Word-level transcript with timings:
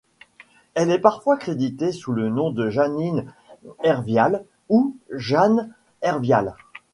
Elle 0.73 0.89
est 0.89 0.97
parfois 0.97 1.37
créditée 1.37 1.91
sous 1.91 2.11
le 2.11 2.27
nom 2.27 2.49
de 2.49 2.71
Jeanine 2.71 3.31
Herviale 3.83 4.45
ou 4.67 4.95
Jeanne 5.13 5.75
Hervialle. 6.01 6.55